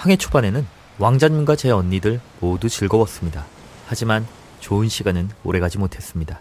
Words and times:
상해 0.00 0.16
초반에는 0.16 0.66
왕자님과 0.98 1.56
제 1.56 1.70
언니들 1.70 2.22
모두 2.40 2.70
즐거웠습니다. 2.70 3.44
하지만 3.86 4.26
좋은 4.58 4.88
시간은 4.88 5.28
오래가지 5.44 5.76
못했습니다. 5.76 6.40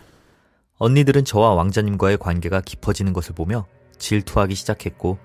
언니들은 0.77 1.25
저와 1.25 1.55
왕자님과의 1.55 2.19
관계가 2.19 2.61
깊어지는 2.61 3.11
것을 3.11 3.35
보며 3.35 3.65
질투하기 3.97 4.55
시작했고 4.55 5.17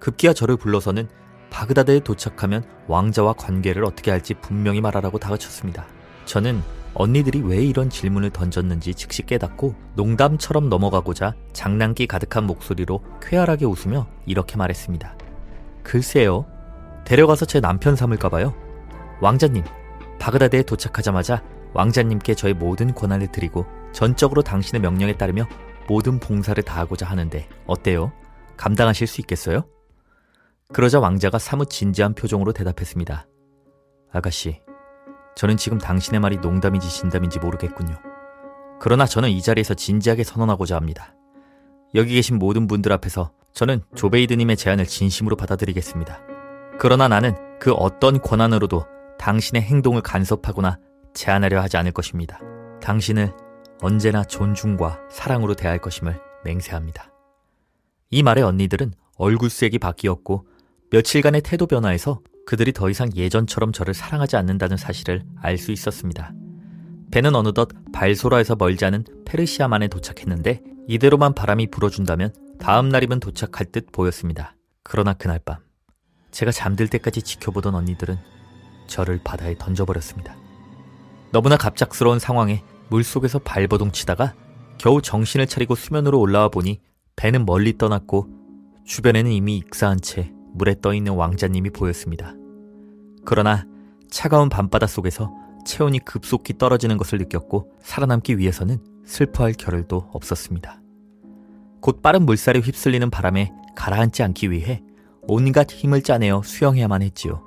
급기야 0.00 0.34
저를 0.34 0.58
불러서는 0.58 1.08
바그다드에 1.48 2.00
도착하면 2.00 2.62
왕자와 2.88 3.32
관계를 3.32 3.86
어떻게 3.86 4.10
할지 4.10 4.34
분명히 4.34 4.82
말하라고 4.82 5.18
다그쳤습니다. 5.18 5.86
저는 6.26 6.62
언니들이 6.92 7.40
왜 7.40 7.64
이런 7.64 7.88
질문을 7.88 8.28
던졌는지 8.28 8.92
즉시 8.92 9.22
깨닫고 9.22 9.74
농담처럼 9.94 10.68
넘어가고자 10.68 11.32
장난기 11.54 12.06
가득한 12.06 12.46
목소리로 12.46 13.02
쾌활하게 13.22 13.64
웃으며 13.64 14.06
이렇게 14.26 14.58
말했습니다. 14.58 15.16
글쎄요. 15.82 16.57
데려가서 17.08 17.46
제 17.46 17.58
남편 17.58 17.96
삼을까봐요. 17.96 18.54
왕자님, 19.22 19.64
바그다드에 20.20 20.62
도착하자마자 20.64 21.42
왕자님께 21.72 22.34
저의 22.34 22.52
모든 22.52 22.92
권한을 22.92 23.28
드리고 23.32 23.64
전적으로 23.92 24.42
당신의 24.42 24.82
명령에 24.82 25.16
따르며 25.16 25.48
모든 25.88 26.20
봉사를 26.20 26.62
다하고자 26.62 27.06
하는데 27.06 27.48
어때요? 27.66 28.12
감당하실 28.58 29.06
수 29.06 29.22
있겠어요? 29.22 29.64
그러자 30.74 31.00
왕자가 31.00 31.38
사뭇 31.38 31.70
진지한 31.70 32.12
표정으로 32.12 32.52
대답했습니다. 32.52 33.26
아가씨, 34.12 34.60
저는 35.34 35.56
지금 35.56 35.78
당신의 35.78 36.20
말이 36.20 36.36
농담인지 36.36 36.90
진담인지 36.90 37.38
모르겠군요. 37.38 37.96
그러나 38.80 39.06
저는 39.06 39.30
이 39.30 39.40
자리에서 39.40 39.72
진지하게 39.72 40.24
선언하고자 40.24 40.76
합니다. 40.76 41.14
여기 41.94 42.16
계신 42.16 42.38
모든 42.38 42.66
분들 42.66 42.92
앞에서 42.92 43.32
저는 43.54 43.80
조베이드님의 43.94 44.58
제안을 44.58 44.84
진심으로 44.84 45.36
받아들이겠습니다. 45.36 46.37
그러나 46.78 47.08
나는 47.08 47.34
그 47.58 47.72
어떤 47.72 48.20
권한으로도 48.20 48.86
당신의 49.18 49.62
행동을 49.62 50.00
간섭하거나 50.00 50.78
제한하려 51.12 51.60
하지 51.60 51.76
않을 51.76 51.90
것입니다. 51.90 52.38
당신을 52.80 53.32
언제나 53.80 54.22
존중과 54.22 55.00
사랑으로 55.10 55.54
대할 55.54 55.78
것임을 55.78 56.20
맹세합니다. 56.44 57.10
이 58.10 58.22
말에 58.22 58.42
언니들은 58.42 58.92
얼굴색이 59.16 59.78
바뀌었고 59.78 60.46
며칠간의 60.90 61.42
태도 61.42 61.66
변화에서 61.66 62.20
그들이 62.46 62.72
더 62.72 62.88
이상 62.88 63.10
예전처럼 63.14 63.72
저를 63.72 63.92
사랑하지 63.92 64.36
않는다는 64.36 64.76
사실을 64.76 65.24
알 65.42 65.58
수 65.58 65.72
있었습니다. 65.72 66.32
배는 67.10 67.34
어느덧 67.34 67.70
발소라에서 67.92 68.54
멀지 68.56 68.84
않은 68.84 69.04
페르시아만에 69.26 69.88
도착했는데 69.88 70.62
이대로만 70.86 71.34
바람이 71.34 71.70
불어준다면 71.70 72.32
다음 72.60 72.88
날이면 72.88 73.20
도착할 73.20 73.66
듯 73.66 73.90
보였습니다. 73.92 74.54
그러나 74.82 75.12
그날 75.12 75.40
밤 75.44 75.67
제가 76.30 76.52
잠들 76.52 76.88
때까지 76.88 77.22
지켜보던 77.22 77.74
언니들은 77.74 78.18
저를 78.86 79.20
바다에 79.22 79.56
던져버렸습니다. 79.58 80.36
너무나 81.30 81.56
갑작스러운 81.56 82.18
상황에 82.18 82.62
물속에서 82.88 83.38
발버둥 83.38 83.92
치다가 83.92 84.34
겨우 84.78 85.02
정신을 85.02 85.46
차리고 85.46 85.74
수면으로 85.74 86.18
올라와 86.18 86.48
보니 86.48 86.80
배는 87.16 87.44
멀리 87.44 87.76
떠났고 87.76 88.28
주변에는 88.84 89.30
이미 89.30 89.58
익사한 89.58 90.00
채 90.00 90.32
물에 90.54 90.76
떠 90.80 90.94
있는 90.94 91.12
왕자님이 91.14 91.70
보였습니다. 91.70 92.34
그러나 93.24 93.66
차가운 94.10 94.48
밤바다 94.48 94.86
속에서 94.86 95.30
체온이 95.66 95.98
급속히 96.00 96.56
떨어지는 96.56 96.96
것을 96.96 97.18
느꼈고 97.18 97.72
살아남기 97.82 98.38
위해서는 98.38 98.78
슬퍼할 99.04 99.52
겨를도 99.52 100.08
없었습니다. 100.12 100.80
곧 101.80 102.00
빠른 102.00 102.24
물살에 102.24 102.60
휩쓸리는 102.60 103.10
바람에 103.10 103.52
가라앉지 103.76 104.22
않기 104.22 104.50
위해 104.50 104.82
온갖 105.28 105.70
힘을 105.70 106.02
짜내어 106.02 106.42
수영해야만 106.42 107.02
했지요. 107.02 107.42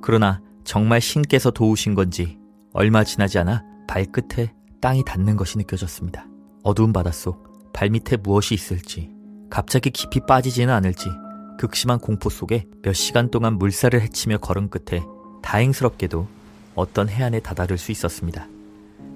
그러나 0.00 0.40
정말 0.64 1.00
신께서 1.00 1.50
도우신 1.50 1.94
건지 1.94 2.38
얼마 2.72 3.04
지나지 3.04 3.38
않아 3.38 3.62
발끝에 3.86 4.52
땅이 4.80 5.04
닿는 5.04 5.36
것이 5.36 5.58
느껴졌습니다. 5.58 6.26
어두운 6.62 6.92
바닷속 6.94 7.72
발밑에 7.74 8.16
무엇이 8.22 8.54
있을지 8.54 9.10
갑자기 9.50 9.90
깊이 9.90 10.20
빠지지는 10.26 10.72
않을지 10.72 11.10
극심한 11.58 11.98
공포 11.98 12.30
속에 12.30 12.64
몇 12.82 12.94
시간 12.94 13.30
동안 13.30 13.58
물살을 13.58 14.00
헤치며 14.00 14.38
걸은 14.38 14.70
끝에 14.70 15.02
다행스럽게도 15.42 16.26
어떤 16.74 17.08
해안에 17.08 17.40
다다를 17.40 17.76
수 17.76 17.92
있었습니다. 17.92 18.48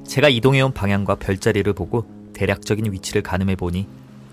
제가 0.05 0.29
이동해온 0.29 0.73
방향과 0.73 1.17
별자리를 1.17 1.73
보고 1.73 2.07
대략적인 2.35 2.93
위치를 2.93 3.23
가늠해 3.23 3.57
보니 3.57 3.89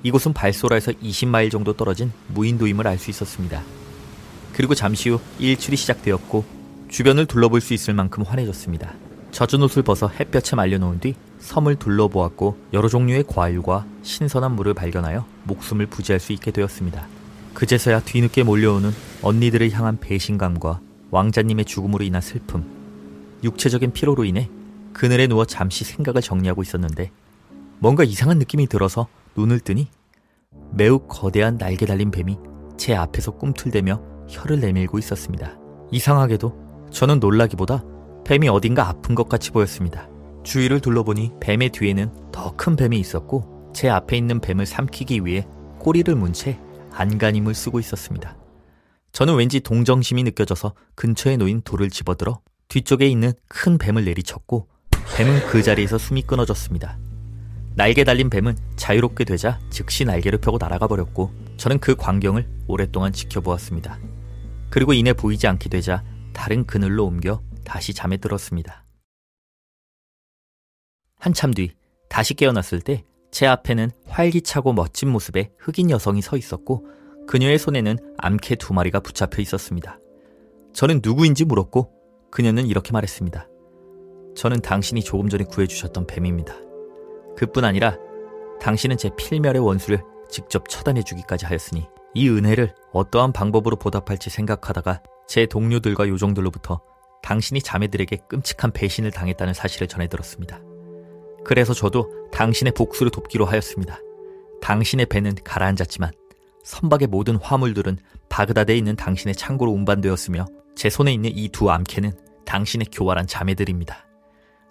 이곳은 0.06 0.34
발소라에서 0.34 0.92
20마일 0.92 1.50
정도 1.50 1.74
떨어진 1.74 2.12
무인도임을 2.28 2.86
알 2.86 3.00
수 3.00 3.10
있었습니다. 3.10 3.64
그리고 4.54 4.76
잠시 4.76 5.10
후 5.10 5.20
일출이 5.40 5.76
시작되었고 5.78 6.46
주변을 6.90 7.26
둘러볼 7.26 7.60
수 7.60 7.74
있을 7.74 7.96
만큼 7.96 8.22
환해졌습니다. 8.22 8.94
젖은 9.32 9.64
옷을 9.64 9.82
벗어 9.82 10.08
햇볕에 10.08 10.56
말려놓은 10.56 11.00
뒤 11.00 11.16
섬을 11.40 11.78
둘러보았고 11.78 12.56
여러 12.74 12.88
종류의 12.88 13.24
과일과 13.28 13.88
신선한 14.04 14.56
물을 14.56 14.76
발견하여 14.76 15.26
목숨을 15.46 15.88
부지할 15.88 16.20
수 16.20 16.34
있게 16.34 16.52
되었습니다. 16.52 17.08
그제서야 17.56 18.02
뒤늦게 18.02 18.44
몰려오는 18.44 18.92
언니들을 19.24 19.72
향한 19.72 20.00
배신감과 20.00 20.82
왕자님의 21.10 21.66
죽음으로 21.66 22.04
인한 22.06 22.22
슬픔, 22.22 22.64
육체적인 23.44 23.92
피로로 23.94 24.24
인해 24.24 24.52
그늘에 24.94 25.26
누워 25.26 25.46
잠시 25.46 25.84
생각을 25.84 26.22
정리하고 26.22 26.62
있었는데 26.62 27.10
뭔가 27.80 28.04
이상한 28.04 28.38
느낌이 28.38 28.68
들어서 28.68 29.08
눈을 29.38 29.60
뜨니 29.60 29.88
매우 30.72 31.00
거대한 31.00 31.58
날개 31.58 31.86
달린 31.86 32.12
뱀이 32.12 32.38
제 32.78 32.96
앞에서 32.96 33.32
꿈틀대며 33.32 34.02
혀를 34.30 34.60
내밀고 34.60 34.98
있었습니다. 35.00 35.58
이상하게도 35.92 36.90
저는 36.92 37.20
놀라기보다 37.20 37.84
뱀이 38.26 38.50
어딘가 38.50 38.88
아픈 38.88 39.16
것 39.16 39.30
같이 39.30 39.52
보였습니다. 39.52 40.08
주위를 40.44 40.80
둘러보니 40.80 41.34
뱀의 41.40 41.70
뒤에는 41.70 42.32
더 42.32 42.56
큰 42.56 42.76
뱀이 42.76 43.00
있었고 43.00 43.72
제 43.74 43.90
앞에 43.90 44.18
있는 44.18 44.40
뱀을 44.40 44.66
삼키기 44.66 45.26
위해 45.26 45.48
꼬리를 45.80 46.14
문 46.16 46.34
채 46.34 46.60
안간힘을 46.94 47.54
쓰고 47.54 47.80
있었습니다. 47.80 48.38
저는 49.12 49.36
왠지 49.36 49.60
동정심이 49.60 50.24
느껴져서 50.24 50.74
근처에 50.96 51.38
놓인 51.38 51.62
돌을 51.62 51.90
집어들어 51.90 52.40
뒤쪽에 52.70 53.08
있는 53.08 53.34
큰 53.48 53.78
뱀을 53.78 54.06
내리쳤고 54.06 54.68
뱀은 55.18 55.48
그 55.48 55.62
자리에서 55.62 55.98
숨이 55.98 56.24
끊어졌습니다. 56.24 56.98
날개 57.76 58.04
달린 58.04 58.30
뱀은 58.30 58.56
자유롭게 58.76 59.26
되자 59.26 59.60
즉시 59.70 60.06
날개를 60.06 60.40
펴고 60.40 60.58
날아가 60.60 60.88
버렸고 60.88 61.32
저는 61.58 61.80
그 61.80 61.96
광경을 61.96 62.48
오랫동안 62.68 63.12
지켜보았습니다. 63.12 64.00
그리고 64.70 64.94
이내 64.94 65.14
보이지 65.14 65.48
않게 65.48 65.70
되자 65.70 66.04
다른 66.34 66.66
그늘로 66.66 67.06
옮겨 67.06 67.42
다시 67.64 67.94
잠에 67.94 68.18
들었습니다. 68.18 68.84
한참 71.20 71.54
뒤 71.54 71.72
다시 72.10 72.34
깨어났을 72.34 72.82
때 72.82 73.04
제 73.36 73.46
앞에는 73.48 73.92
활기차고 74.08 74.72
멋진 74.72 75.10
모습의 75.10 75.52
흑인 75.60 75.90
여성이 75.90 76.22
서 76.22 76.38
있었고 76.38 76.88
그녀의 77.28 77.60
손에는 77.60 77.98
암캐 78.18 78.56
두 78.56 78.74
마리가 78.74 79.02
붙잡혀 79.02 79.42
있었습니다. 79.42 80.00
저는 80.72 81.02
누구인지 81.04 81.44
물었고 81.44 81.92
그녀는 82.32 82.66
이렇게 82.66 82.94
말했습니다. 82.94 83.46
저는 84.38 84.62
당신이 84.62 85.04
조금 85.04 85.28
전에 85.28 85.44
구해주셨던 85.44 86.08
뱀입니다. 86.08 86.65
그뿐 87.38 87.66
아니라 87.66 87.98
당신은 88.62 88.98
제 88.98 89.10
필멸의 89.18 89.62
원수를 89.62 90.02
직접 90.30 90.70
처단해 90.70 91.04
주기까지 91.04 91.46
하였으니 91.46 91.88
이 92.14 92.30
은혜를 92.30 92.74
어떠한 92.94 93.34
방법으로 93.34 93.76
보답할지 93.76 94.30
생각하다가 94.30 95.02
제 95.28 95.46
동료들과 95.46 96.08
요정들로부터 96.08 96.82
당신이 97.22 97.62
자매들에게 97.62 98.18
끔찍한 98.30 98.72
배신을 98.72 99.12
당했다는 99.12 99.54
사실을 99.54 99.88
전해 99.88 100.08
들었습니다. 100.08 100.62
그래서 101.44 101.74
저도 101.74 102.30
당신의 102.32 102.74
복수를 102.74 103.12
돕기로 103.12 103.46
하였습니다. 103.46 104.00
당신의 104.62 105.08
배는 105.08 105.36
가라앉았지만 105.44 106.12
선박의 106.64 107.08
모든 107.08 107.36
화물들은 107.36 107.98
바그다드에 108.30 108.76
있는 108.76 108.96
당신의 108.96 109.36
창고로 109.36 109.72
운반되었으며 109.72 110.46
제 110.76 110.90
손에 110.90 111.14
있는 111.14 111.32
이 111.36 111.50
두 111.50 111.70
암캐는 111.70 112.14
당신의 112.46 112.88
교활한 112.92 113.28
자매들입니다. 113.28 114.08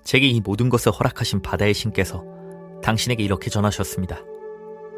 제게 0.03 0.27
이 0.27 0.41
모든 0.41 0.69
것을 0.69 0.93
허락하신 0.93 1.43
바다의 1.43 1.75
신께서 1.75 2.25
당신에게 2.85 3.25
이렇게 3.25 3.49
전하셨습니다. 3.49 4.21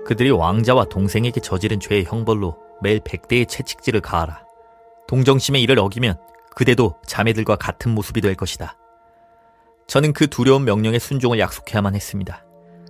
그들이 0.05 0.31
왕자와 0.31 0.87
동생에게 0.87 1.41
저지른 1.41 1.79
죄의 1.79 2.05
형벌로 2.05 2.57
매일 2.83 3.01
백대의 3.05 3.47
채찍질을 3.47 4.01
가하라. 4.01 4.45
동정심의 5.07 5.63
일을 5.63 5.79
어기면 5.79 6.19
그대도 6.55 6.97
자매들과 7.07 7.57
같은 7.57 7.95
모습이 7.95 8.21
될 8.21 8.35
것이다. 8.35 8.77
저는 9.87 10.13
그 10.13 10.27
두려운 10.27 10.65
명령에 10.65 10.99
순종을 10.99 11.39
약속해야만 11.39 11.95
했습니다. 11.95 12.45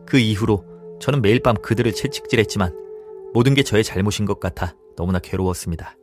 그 0.07 0.19
이후로 0.19 0.65
저는 0.99 1.21
매일 1.21 1.43
밤 1.43 1.57
그들을 1.57 1.93
채찍질했지만 1.93 2.73
모든 3.35 3.53
게 3.53 3.63
저의 3.63 3.85
잘못인 3.85 4.25
것 4.25 4.41
같아 4.41 4.75
너무나 4.97 5.19
괴로웠습니다. 5.19 5.95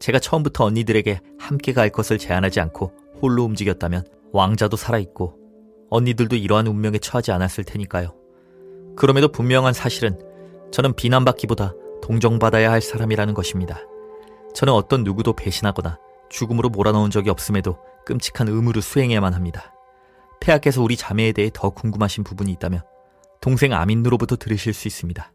제가 0.00 0.18
처음부터 0.18 0.64
언니들에게 0.64 1.20
함께 1.38 1.72
갈 1.72 1.88
것을 1.88 2.18
제안하지 2.18 2.60
않고 2.60 2.92
홀로 3.22 3.44
움직였다면 3.44 4.04
왕자도 4.32 4.76
살아있고 4.76 5.38
언니들도 5.88 6.36
이러한 6.36 6.66
운명에 6.66 6.98
처하지 6.98 7.32
않았을 7.32 7.64
테니까요. 7.64 8.17
그럼에도 8.98 9.28
분명한 9.28 9.74
사실은 9.74 10.18
저는 10.72 10.94
비난받기보다 10.94 11.72
동정받아야 12.02 12.72
할 12.72 12.80
사람이라는 12.80 13.32
것입니다. 13.32 13.78
저는 14.54 14.72
어떤 14.72 15.04
누구도 15.04 15.34
배신하거나 15.34 15.98
죽음으로 16.30 16.68
몰아넣은 16.68 17.10
적이 17.10 17.30
없음에도 17.30 17.78
끔찍한 18.04 18.48
의무를 18.48 18.82
수행해야만 18.82 19.34
합니다. 19.34 19.72
폐하께서 20.40 20.82
우리 20.82 20.96
자매에 20.96 21.30
대해 21.30 21.48
더 21.54 21.70
궁금하신 21.70 22.24
부분이 22.24 22.50
있다면 22.52 22.82
동생 23.40 23.72
아민누로부터 23.72 24.34
들으실 24.34 24.74
수 24.74 24.88
있습니다. 24.88 25.32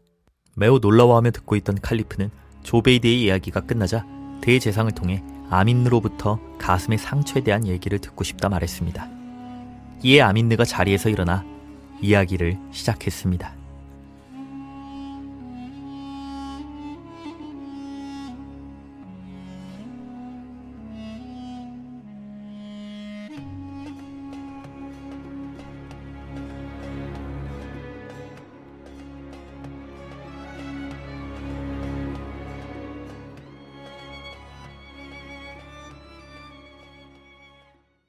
매우 0.56 0.78
놀라워하며 0.78 1.30
듣고 1.30 1.56
있던 1.56 1.80
칼리프는 1.80 2.30
조베이드의 2.64 3.22
이야기가 3.22 3.60
끝나자 3.60 4.04
대제상을 4.42 4.92
통해 4.92 5.24
아민느로부터 5.48 6.38
가슴의 6.58 6.98
상처에 6.98 7.42
대한 7.42 7.66
얘기를 7.66 7.98
듣고 7.98 8.24
싶다 8.24 8.50
말했습니다. 8.50 9.08
이에 10.02 10.20
아민느가 10.20 10.64
자리에서 10.66 11.08
일어나 11.08 11.53
이야기를 12.00 12.58
시작했습니다. 12.70 13.63